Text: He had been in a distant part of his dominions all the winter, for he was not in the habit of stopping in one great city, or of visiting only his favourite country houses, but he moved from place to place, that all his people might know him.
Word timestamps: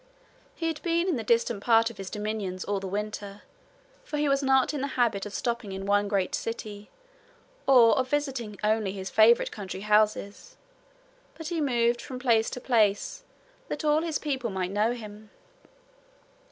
He 0.55 0.65
had 0.65 0.81
been 0.81 1.07
in 1.07 1.19
a 1.19 1.23
distant 1.23 1.61
part 1.61 1.91
of 1.91 1.97
his 1.97 2.09
dominions 2.09 2.63
all 2.63 2.79
the 2.79 2.87
winter, 2.87 3.43
for 4.03 4.17
he 4.17 4.27
was 4.27 4.41
not 4.41 4.73
in 4.73 4.81
the 4.81 4.87
habit 4.97 5.27
of 5.27 5.33
stopping 5.35 5.73
in 5.73 5.85
one 5.85 6.07
great 6.07 6.33
city, 6.33 6.89
or 7.67 7.95
of 7.95 8.09
visiting 8.09 8.57
only 8.63 8.93
his 8.93 9.11
favourite 9.11 9.51
country 9.51 9.81
houses, 9.81 10.57
but 11.35 11.49
he 11.49 11.61
moved 11.61 12.01
from 12.01 12.17
place 12.17 12.49
to 12.49 12.59
place, 12.59 13.23
that 13.67 13.85
all 13.85 14.01
his 14.01 14.17
people 14.17 14.49
might 14.49 14.71
know 14.71 14.93
him. 14.93 15.29